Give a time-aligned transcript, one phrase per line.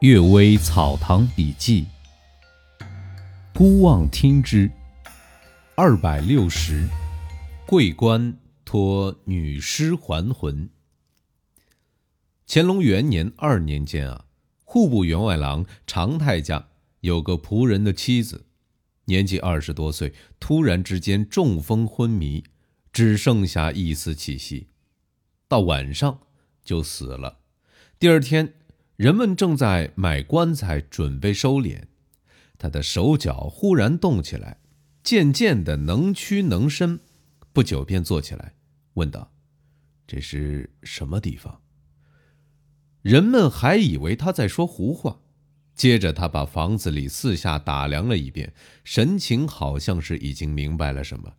[0.06, 1.84] 《岳微草堂笔记》，
[3.52, 4.70] 孤望听之。
[5.74, 6.88] 二百六十，
[7.66, 10.70] 桂冠托女尸还魂。
[12.46, 14.26] 乾隆元年二年间啊，
[14.62, 16.68] 户部员外郎常太家
[17.00, 18.46] 有个仆人的妻子，
[19.06, 22.44] 年纪二十多岁，突然之间中风昏迷，
[22.92, 24.68] 只剩下一丝气息，
[25.48, 26.20] 到晚上
[26.62, 27.40] 就死了。
[27.98, 28.54] 第二天。
[28.98, 31.84] 人们正在买棺材，准备收敛，
[32.58, 34.58] 他的手脚忽然动起来，
[35.04, 36.98] 渐渐的能屈能伸，
[37.52, 38.54] 不久便坐起来，
[38.94, 39.30] 问道
[40.04, 41.60] ：“这是什么地方？”
[43.02, 45.20] 人们还以为他在说胡话。
[45.76, 51.32] 接着，他把房子里四下打量了一遍，神情好像是已经明白了什么，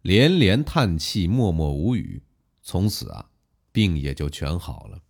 [0.00, 2.22] 连连叹气，默默无语。
[2.62, 3.28] 从此啊，
[3.70, 5.02] 病也就全好了。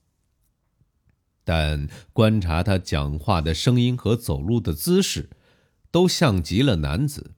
[1.46, 5.30] 但观察他讲话的声音和走路的姿势，
[5.92, 7.34] 都像极了男子，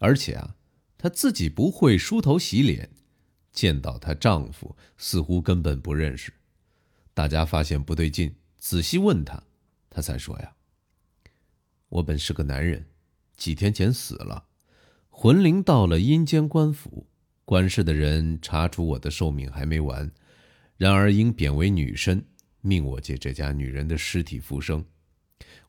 [0.00, 0.56] 而且啊，
[0.98, 2.90] 她自己不会梳头洗脸，
[3.50, 6.34] 见到她丈夫似乎根本不认识。
[7.14, 9.42] 大家发现不对劲，仔细问她，
[9.88, 10.52] 她才说呀
[11.88, 12.84] ：“我本是个男人，
[13.38, 14.44] 几天前死了，
[15.08, 17.06] 魂灵到了阴间官府，
[17.46, 20.12] 管事的人查出我的寿命还没完，
[20.76, 22.22] 然而因贬为女身。”
[22.66, 24.82] 命我借这家女人的尸体复生，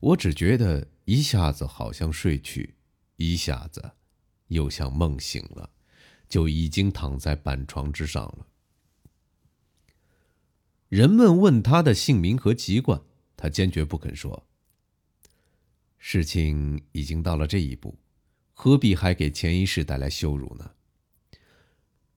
[0.00, 2.74] 我只觉得一下子好像睡去，
[3.16, 3.92] 一下子
[4.46, 5.68] 又像梦醒了，
[6.26, 8.46] 就已经躺在板床之上了。
[10.88, 13.02] 人们问他的姓名和籍贯，
[13.36, 14.46] 他坚决不肯说。
[15.98, 17.98] 事情已经到了这一步，
[18.54, 20.70] 何必还给前一世带来羞辱呢？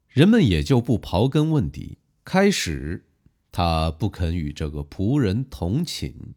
[0.08, 3.09] 人们也就不刨根问底，开始。
[3.52, 6.36] 他不肯与这个仆人同寝，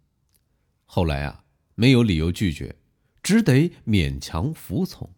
[0.86, 2.76] 后来啊，没有理由拒绝，
[3.22, 5.10] 只得勉强服从。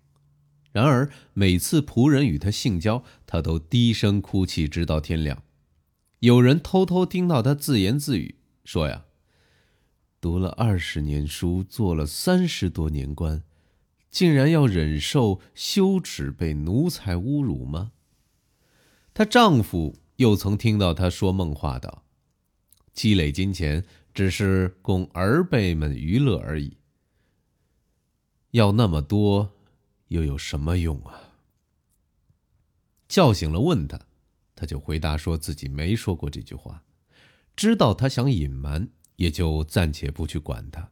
[0.73, 5.45] 然而每次仆人与他性交，他都低声哭泣，直到天亮。
[6.19, 8.35] 有人偷偷听到他自言自语，
[8.65, 9.05] 说呀
[10.21, 13.45] ：“读了二十年书，做了三十多年官，
[14.11, 17.93] 竟然要忍受羞耻，被奴才侮辱吗？”
[19.15, 19.95] 她丈夫。
[20.17, 22.05] 又曾听到他说梦话道
[22.93, 26.77] ：“积累金钱只是供儿辈们娱乐而已，
[28.53, 29.57] 要那么多
[30.09, 31.35] 又有什么用啊？”
[33.09, 34.01] 叫醒了问他，
[34.55, 36.83] 他就回答说自己没说过这句话。
[37.57, 40.91] 知道他想隐瞒，也就暂且不去管他。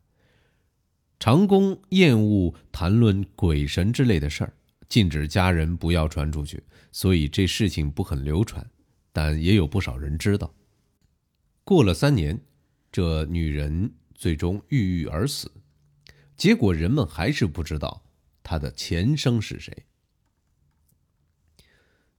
[1.19, 4.53] 长工厌恶谈论鬼神之类的事儿，
[4.89, 8.69] 禁止家人不要传出去，所以这事情不很流传。
[9.13, 10.55] 但也有不少人知道。
[11.65, 12.41] 过了三年，
[12.91, 15.53] 这女人最终郁郁而死，
[16.37, 18.03] 结果人们还是不知道
[18.43, 19.85] 她的前生是谁。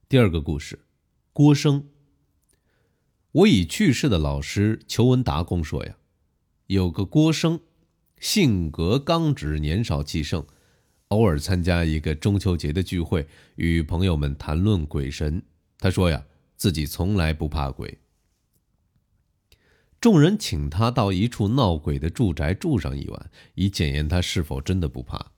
[0.08, 0.78] 第二个故事，
[1.32, 1.88] 郭生。
[3.32, 5.96] 我已去世的老师裘文达公说呀，
[6.68, 7.60] 有个郭生，
[8.20, 10.46] 性格刚直，年少气盛，
[11.08, 13.26] 偶尔参加一个中秋节的聚会，
[13.56, 15.42] 与朋友们谈论鬼神。
[15.78, 16.24] 他说呀。
[16.56, 17.98] 自己从来不怕鬼。
[20.00, 25.32] 众人请他到一处闹鬼的住宅住上一晚，以检验他是否真的不怕。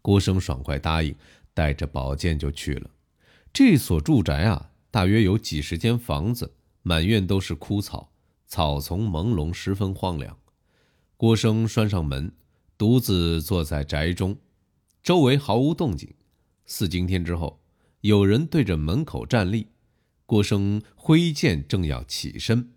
[0.00, 1.14] 郭生爽快答应，
[1.52, 2.90] 带着宝剑就去了。
[3.52, 8.10] 这所住宅啊，大约有几十间房子，满院都是枯草，
[8.46, 10.34] 草丛朦胧，十分荒凉。
[11.18, 12.32] 郭生拴上门，
[12.78, 14.38] 独自坐在宅中，
[15.02, 16.14] 周围毫无动静。
[16.64, 17.60] 四更天之后，
[18.00, 19.66] 有人对着门口站立。
[20.30, 22.70] 郭生挥剑正要起身，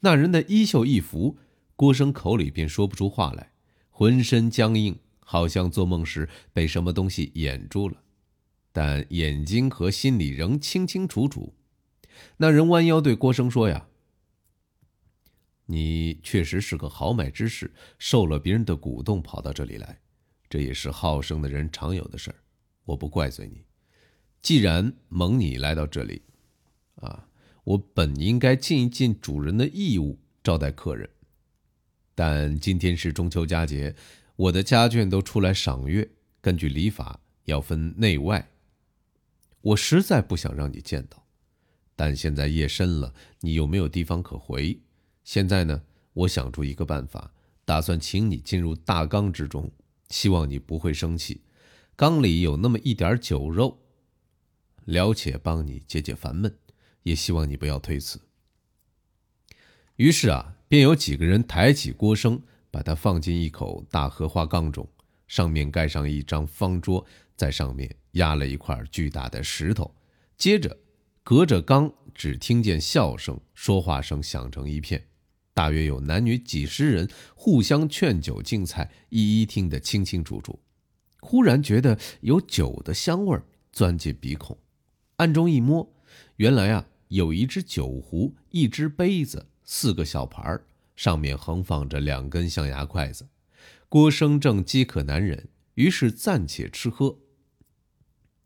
[0.00, 1.36] 那人的衣袖一拂，
[1.76, 3.52] 郭生口里便说不出话来，
[3.90, 8.00] 浑身僵硬，好像做梦时被什么东西掩住了，
[8.72, 11.52] 但眼睛和心里仍清清楚楚。
[12.38, 13.86] 那人弯腰对郭生说：“呀，
[15.66, 20.00] 你确实是个豪迈之士，受了别人的鼓动跑到这里来，
[20.48, 22.36] 这也是好胜的人常有的事儿，
[22.86, 23.62] 我不怪罪你。
[24.40, 26.22] 既然蒙你来到这里。”
[26.96, 27.28] 啊，
[27.64, 31.08] 我本应该尽一尽主人的义务，招待客人。
[32.14, 33.94] 但今天是中秋佳节，
[34.36, 36.08] 我的家眷都出来赏月，
[36.40, 38.50] 根据礼法要分内外。
[39.60, 41.26] 我实在不想让你见到，
[41.96, 44.78] 但现在夜深了，你又没有地方可回。
[45.24, 45.82] 现在呢，
[46.12, 47.32] 我想出一个办法，
[47.64, 49.72] 打算请你进入大缸之中，
[50.10, 51.40] 希望你不会生气。
[51.96, 53.78] 缸里有那么一点酒肉，
[54.84, 56.54] 了且帮你解解烦闷。
[57.04, 58.20] 也希望你不要推辞。
[59.96, 62.42] 于是啊，便有几个人抬起郭生，
[62.72, 64.88] 把它放进一口大荷花缸中，
[65.28, 67.06] 上面盖上一张方桌，
[67.36, 69.94] 在上面压了一块巨大的石头。
[70.36, 70.76] 接着，
[71.22, 75.06] 隔着缸，只听见笑声、说话声响成一片，
[75.52, 80.58] 大约有男女几十人互相劝酒敬菜，一一听得清清楚楚。
[81.20, 83.38] 忽然觉得有酒的香味
[83.72, 84.58] 钻进鼻孔，
[85.16, 85.88] 暗中一摸，
[86.36, 90.66] 原来啊，有一只酒壶，一只杯子，四个小盘儿，
[90.96, 93.28] 上面横放着两根象牙筷子。
[93.88, 97.18] 郭生正饥渴难忍，于是暂且吃喝。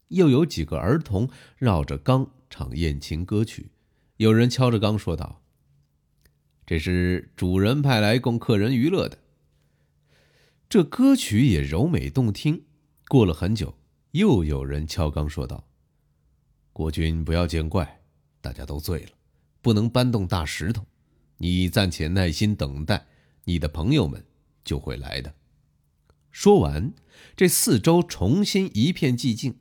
[0.08, 3.70] 又有几个儿童绕着缸唱宴情歌曲，
[4.16, 5.42] 有人敲着缸说道
[6.66, 9.18] ：“这是主人派来供客人娱乐的。”
[10.68, 12.64] 这歌曲也柔美动听。
[13.06, 13.78] 过了很久，
[14.10, 15.66] 又有人敲缸说道
[16.74, 17.97] ：“国君不要见怪，
[18.40, 19.10] 大家都醉了，
[19.60, 20.84] 不能搬动大石头。
[21.38, 23.06] 你暂且耐心等待，
[23.44, 24.24] 你的朋友们
[24.64, 25.34] 就会来的。”
[26.30, 26.92] 说完，
[27.36, 29.58] 这四周重新一片寂静。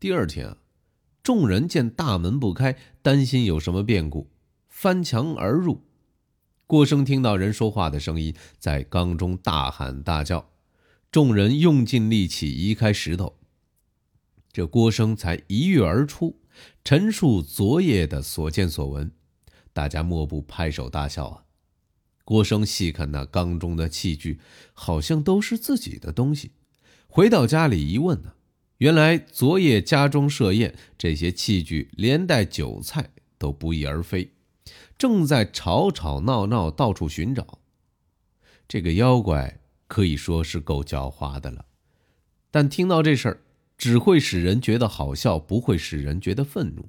[0.00, 0.58] 第二天啊，
[1.22, 4.30] 众人见大门不开，担心有什么变故，
[4.68, 5.82] 翻墙而入。
[6.66, 10.50] 郭生听到人说话的声音，在缸中大喊大叫。
[11.12, 13.38] 众人用尽力气移开石头，
[14.52, 16.40] 这郭生才一跃而出，
[16.84, 19.12] 陈述昨夜的所见所闻。
[19.72, 21.44] 大家莫不拍手大笑啊！
[22.24, 24.40] 郭生细看那缸中的器具，
[24.72, 26.52] 好像都是自己的东西。
[27.08, 28.34] 回到家里一问呢，
[28.78, 34.32] 原来昨夜家中设宴，这些器具连带酒菜都不翼而飞，
[34.96, 37.58] 正在吵吵闹闹到处寻找
[38.68, 39.60] 这个妖怪。
[39.86, 41.66] 可以说是够狡猾的了，
[42.50, 43.42] 但听到这事儿，
[43.76, 46.88] 只会使人觉得好笑，不会使人觉得愤怒。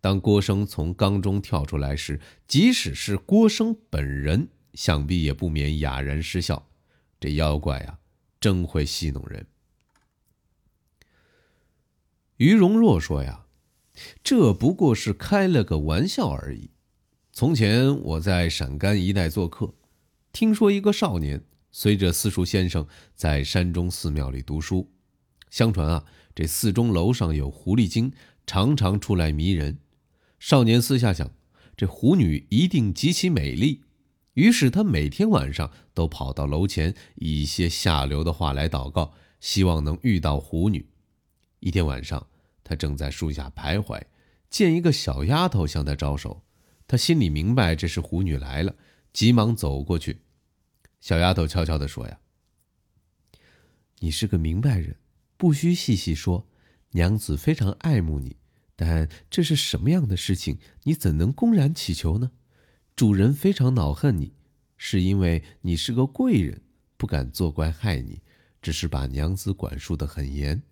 [0.00, 6.68] 当郭生从缸中跳出来时，即使是郭生本人，想必也不免哑然失笑。
[7.18, 7.98] 这妖怪啊，
[8.38, 9.46] 真会戏弄人。
[12.36, 13.46] 于荣若说呀
[14.22, 16.70] ：“这不过是开了个玩笑而已。
[17.32, 19.74] 从前我在陕甘一带做客，
[20.32, 21.42] 听说一个少年。”
[21.72, 24.90] 随着私塾先生在山中寺庙里读书，
[25.56, 26.04] 相传啊，
[26.34, 28.12] 这寺中楼上有狐狸精，
[28.46, 29.78] 常常出来迷人。
[30.38, 31.32] 少年私下想，
[31.78, 33.82] 这狐女一定极其美丽，
[34.34, 40.90] 于是他每天晚上都跑到楼前，以一些下流的话来祷告，希望能遇到狐女。
[41.60, 42.26] 一天晚上，
[42.62, 43.98] 他正在树下徘徊，
[44.50, 46.42] 见一个小丫头向他招手，
[46.86, 48.76] 他心里明白这是狐女来了，
[49.14, 50.20] 急忙走过去。
[51.00, 52.18] 小丫头悄悄地说：“呀，
[54.00, 54.98] 你是个明白人，
[55.36, 56.46] 不需细细说。
[56.92, 58.36] 娘子非常爱慕你，
[58.74, 60.58] 但这是什么样的事情？
[60.84, 62.30] 你怎能公然乞求呢？
[62.94, 64.32] 主人非常恼恨你，
[64.78, 66.62] 是因为你是个贵人，
[66.96, 68.22] 不敢作怪害你，
[68.62, 70.62] 只是把娘子管束得很严。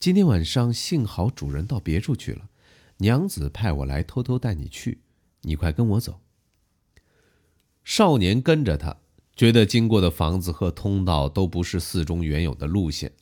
[0.00, 2.48] 今天晚上幸好主人到别处去了，
[2.96, 5.02] 娘子派我来偷偷带你去。
[5.42, 6.20] 你快跟我走。”
[7.84, 8.96] 少年跟着他。
[9.36, 13.12] 觉得经过的房子和通道都不是寺中原有的路线，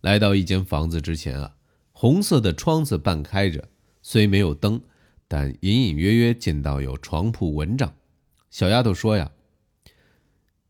[0.00, 1.56] 来到一间房子之前啊，
[1.92, 3.68] 红色的窗子半开着，
[4.02, 4.80] 虽没有灯，
[5.26, 7.94] 但隐隐约约见到有床铺蚊帐。
[8.50, 9.32] 小丫头说呀：“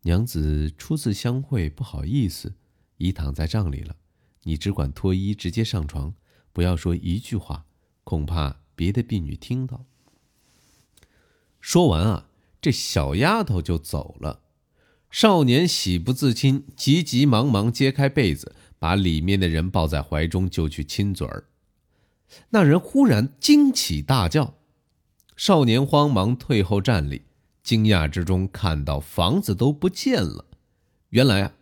[0.02, 2.54] 娘子初次相会，不好意思，
[2.96, 3.96] 已躺在帐里了。
[4.44, 6.14] 你只管脱衣，直接上床，
[6.52, 7.66] 不要说一句话，
[8.04, 9.84] 恐怕别的婢女听到。”
[11.60, 12.28] 说完啊，
[12.60, 14.42] 这小丫头就走了。
[15.10, 18.54] 少年喜不自禁，急急忙忙揭开被子，
[18.86, 21.48] 把里面的人抱在怀中，就去亲嘴儿。
[22.50, 24.54] 那人忽然惊起大叫，
[25.36, 27.22] 少年慌忙退后站立，
[27.64, 30.44] 惊讶之中看到房子都不见了。
[31.08, 31.52] 原来啊，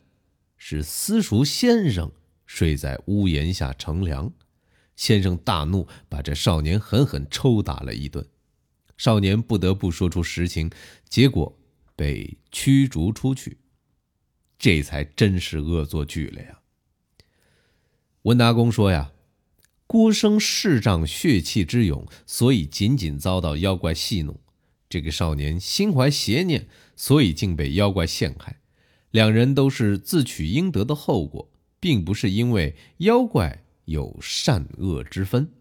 [0.58, 2.12] 是私塾先生
[2.44, 4.30] 睡在屋檐下乘凉。
[4.94, 8.22] 先生大怒，把这少年狠狠抽打了一顿。
[8.98, 10.70] 少年不得不说出实情，
[11.08, 11.58] 结果。
[11.96, 13.56] 被驱逐出去，
[14.58, 16.60] 这才真是恶作剧了呀。
[18.24, 19.12] 温达公说呀，
[19.86, 24.36] 郭生势仗血气之勇，所以仅仅遭到妖怪戏弄；
[24.88, 26.66] 这个少年心怀邪念，
[26.96, 28.60] 所以竟被妖怪陷害。
[29.10, 35.52] 两人都是自取应得的后果，并不是因为妖怪有善恶之分。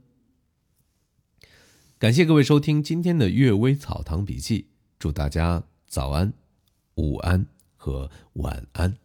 [2.00, 4.62] 感谢各位收听今天的《阅微草堂笔记》，
[4.98, 5.64] 祝大家。
[5.86, 6.34] 早安，
[6.96, 8.98] 午安和晚安。